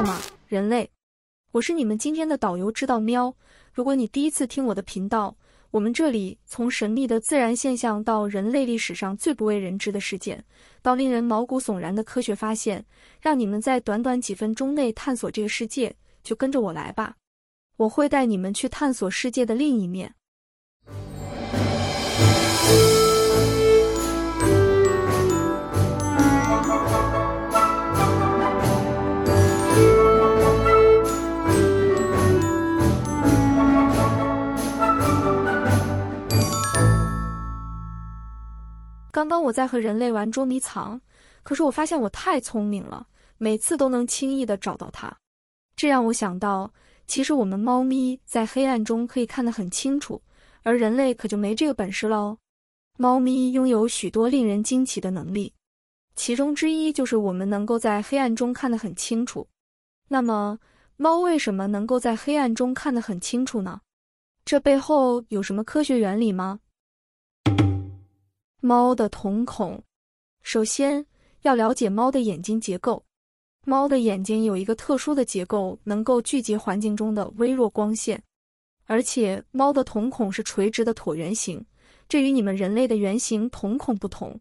[0.00, 0.88] 好吗，人类？
[1.52, 3.36] 我是你们今天的导游，知道喵。
[3.70, 5.36] 如果你第一次听我的频道，
[5.70, 10.42] 我们这里从神秘的自然现象到人类历史上最不为人知的事件，
[10.80, 12.82] 到令人毛骨悚然的科学发现，
[13.20, 17.16] 让你们在短短几分钟内探索这个世界，就跟着我来吧。
[17.76, 20.14] 我会带你们去探索世界的另一面。
[39.30, 41.00] 刚刚我在和人类玩捉迷藏，
[41.44, 43.06] 可是我发现我太聪明了，
[43.38, 45.16] 每次都能轻易地找到它。
[45.76, 46.72] 这让我想到，
[47.06, 50.20] 其实我们猫咪在黑暗中可以看得很清楚，
[50.64, 52.38] 而人类可就没这个本事了哦。
[52.98, 55.54] 猫咪拥有许多令人惊奇的能力，
[56.16, 59.46] 其中之一就是我们能够在黑暗中看得很清楚。
[60.08, 60.58] 那么，
[60.96, 63.80] 猫为什么能够在黑暗中看得很清楚呢？
[64.44, 66.58] 这背后有什么科学原理吗？
[68.62, 69.82] 猫的瞳孔，
[70.42, 71.04] 首先
[71.42, 73.02] 要了解猫的眼睛结构。
[73.64, 78.22] 猫的眼睛有一个特殊的结构，能够聚集环境中的微弱光线，
[78.84, 81.64] 而且猫的瞳孔是垂直的椭圆形，
[82.06, 84.38] 这与你们人类的圆形瞳孔不同。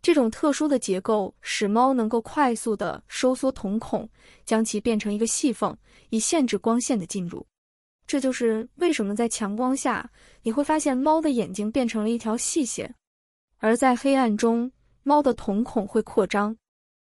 [0.00, 4.08] 这种特殊的结构使猫能够快速的收缩瞳孔，
[4.44, 5.76] 将其变成一个细缝，
[6.10, 7.46] 以限制光线的进入。
[8.08, 10.10] 这就是为什么在强光下，
[10.42, 12.92] 你会发现猫的眼睛变成了一条细线。
[13.62, 14.72] 而在黑暗中，
[15.04, 16.56] 猫的瞳孔会扩张，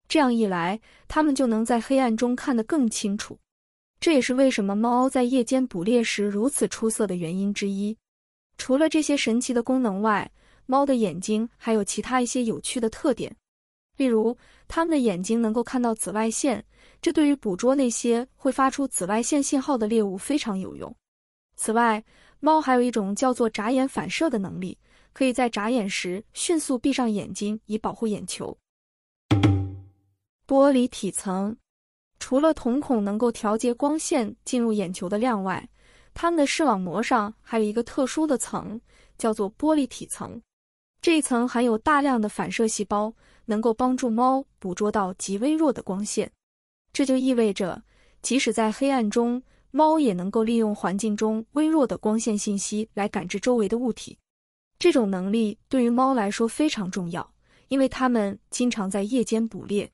[0.08, 3.36] 这样一来，它们就能在黑暗中看得更清楚。
[4.00, 7.98] 这也是为什么猫在夜间捕猎时如此出色的原因之一。
[8.60, 10.32] 除了这些神奇的功能外，
[10.68, 13.36] 猫的眼睛还有其他一些有趣的特点，
[13.98, 16.64] 例如，它们的眼睛能够看到紫外线，
[17.02, 20.96] 这对于捕捉那些会发出紫外线信号的猎物非常有用。
[21.56, 22.04] 此外，
[22.40, 24.78] 猫还有一种叫做眨眼反射的能力。
[25.14, 28.58] 可以在眨眼时迅速闭上眼睛，以保护眼球。
[30.46, 31.56] 玻璃体层，
[32.20, 35.70] 除了瞳孔能够调节光线进入眼球的量外，
[36.14, 38.80] 它们的视网膜上还有一个特殊的层，
[39.18, 40.42] 叫做玻璃体层。
[41.02, 43.14] 这一层含有大量的反射细胞，
[43.46, 46.32] 能够帮助猫捕捉到极微弱的光线。
[46.92, 47.84] 这就意味着，
[48.22, 49.42] 即使在黑暗中，
[49.72, 54.18] 猫也能够利用环境中微弱的光线信息来感知周围的物体。
[54.84, 57.26] 这种能力对于猫来说非常重要，
[57.70, 59.90] 因为它们经常在夜间捕猎。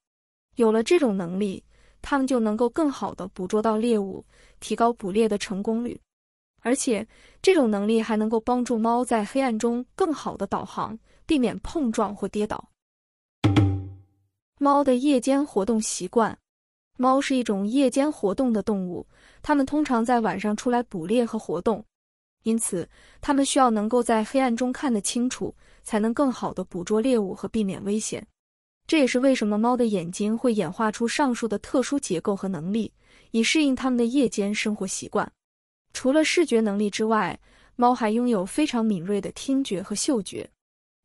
[0.55, 1.63] 有了这种能力，
[2.01, 4.25] 它们就能够更好的捕捉到猎物，
[4.59, 6.01] 提高捕猎的成功率。
[6.63, 7.07] 而且，
[7.39, 10.97] 这种能力还能够帮助猫在黑暗中更好的导航，
[11.27, 12.67] 避免碰撞或跌倒。
[14.57, 16.35] 猫的夜间活动习惯。
[16.97, 19.05] 猫是一种夜间活动的动物，
[19.43, 21.85] 它们通常在晚上出来捕猎和活动。
[22.43, 22.87] 因此，
[23.21, 28.25] 它们需要能够在黑暗中看得清楚，才能更好地捕捉猎物和避免危险。
[28.87, 32.91] 这也是为什么猫的眼睛会演化出上述的特殊结构和能力，
[33.31, 35.31] 以适应它们的夜间生活习惯。
[35.93, 37.39] 除了视觉能力之外，
[37.75, 40.49] 猫还拥有非常敏锐的听觉和嗅觉。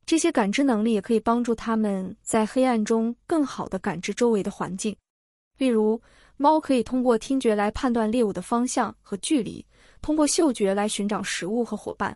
[0.06, 4.94] 这些感知能力也可以帮助它们在黑暗中更好地感知周围的环境。
[5.58, 6.00] 例如，
[6.36, 9.64] 猫可以通过听觉来判断猎物的方向和距离。
[10.04, 12.14] 通过嗅觉来寻找食物和伙伴，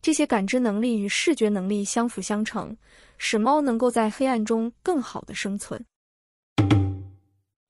[0.00, 2.74] 这些感知能力与视觉能力相辅相成，
[3.18, 5.84] 使猫能够在黑暗中更好的生存。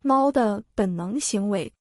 [0.01, 1.73] 猫的本能行为，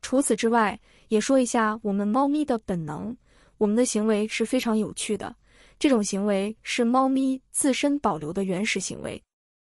[0.00, 3.14] 除此之外，也说一下我们猫咪的本能。
[3.58, 5.36] 我们的行为是非常有趣的，
[5.78, 9.22] 这种行为是猫咪自身保留的原始行为。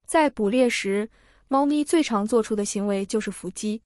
[0.08, 1.08] 在捕猎时，
[1.50, 3.80] 猫咪最常做出的行为就是伏击，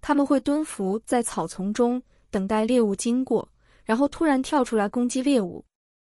[0.00, 2.02] 它们会蹲伏在草丛中。
[2.32, 3.48] 等待猎物经过，
[3.84, 5.64] 然后突然跳出来攻击猎物。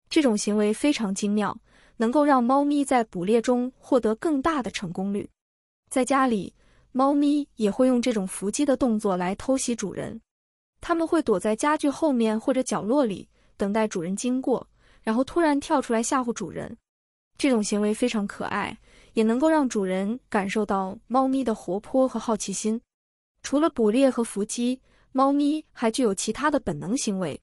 [0.10, 1.58] 这种行为非常精妙，
[1.98, 5.30] 能够让猫咪在捕猎中获得更大的成功率。
[5.90, 6.54] 在家里，
[6.92, 10.20] 猫咪也会用这种伏击的动作来偷袭主人。
[10.82, 14.68] 它们会躲在家具后面或者角落里，等待主人经过，
[15.04, 16.76] 然后突然跳出来吓唬主人。
[17.38, 18.76] 这种行为非常可爱，
[19.14, 22.82] 也能够让主人感受到猫咪的活泼和好奇心。
[23.44, 24.82] 除了捕猎和伏击，
[25.12, 27.40] 猫咪还具有其他的本能行为，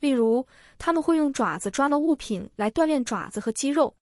[0.00, 0.46] 例如，
[0.78, 3.94] 它们会用爪子抓到物品来锻炼爪子和肌肉。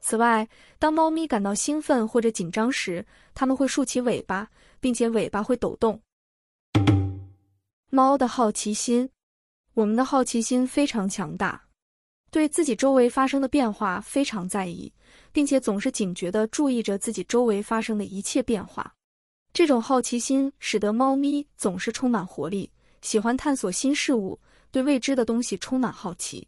[0.00, 0.48] 此外，
[0.78, 3.04] 当猫咪感到兴奋或者紧张时，
[3.34, 6.00] 它们会竖起尾巴，并且尾巴会抖动。
[7.90, 9.08] 猫的好奇心，
[9.74, 11.62] 我们的好奇心非常强大，
[12.30, 14.92] 对自己周围发生的变化非常在意，
[15.32, 18.94] 并且总是警觉地注意着自己周围发生的一切变化。
[19.54, 22.68] 这种好奇心使得猫咪总是充满活力，
[23.02, 24.36] 喜欢探索新事物，
[24.72, 26.44] 对未知的东西充满好奇。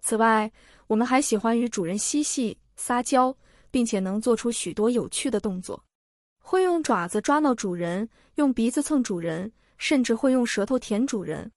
[0.00, 0.50] 此外，
[0.86, 3.36] 我们还喜欢与主人嬉戏、撒娇，
[3.70, 5.84] 并且能做出许多有趣的动作，
[6.42, 11.52] 会用爪子抓挠主人，用鼻子蹭主人，甚至会用舌头舔主人。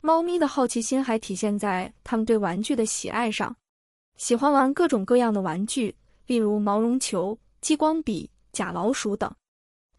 [0.00, 3.56] 猫咪的好奇心还体现在它们对玩具的喜爱上，
[4.16, 5.96] 喜欢玩各种各样的玩具，
[6.26, 9.28] 例如毛绒球、激光笔、假老鼠等。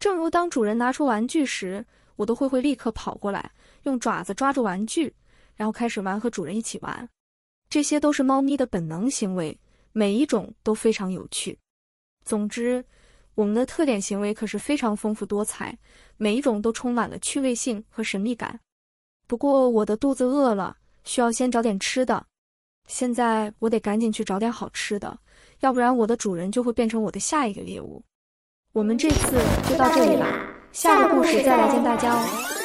[0.00, 1.84] 正如当主人拿出玩具时，
[2.16, 3.52] 我都会会立刻跑过来，
[3.82, 5.14] 用爪子抓住玩具，
[5.54, 7.06] 然后开始玩，和主人一起玩。
[7.68, 9.60] 这些都是猫咪的本能行为，
[9.92, 11.58] 每一种都非常有趣。
[12.24, 12.82] 总之，
[13.34, 15.78] 我们的特点行为可是非常丰富多彩，
[16.16, 18.58] 每一种都充满了趣味性和神秘感。
[19.26, 22.26] 不过我的肚子饿了，需要先找点吃的。
[22.88, 25.20] 现在我得赶紧去找点好吃的，
[25.60, 28.02] 要不然我的主人就会变成我的下一个猎物。
[28.72, 29.36] 我们这次
[29.68, 30.26] 就到这里了，
[30.70, 32.59] 下个故事再来见大家哦。